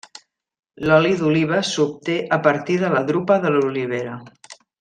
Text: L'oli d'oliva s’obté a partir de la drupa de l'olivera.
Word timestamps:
L'oli 0.89 1.11
d'oliva 1.19 1.59
s’obté 1.73 2.17
a 2.39 2.41
partir 2.49 2.81
de 2.87 2.93
la 2.97 3.05
drupa 3.13 3.41
de 3.47 3.55
l'olivera. 3.59 4.21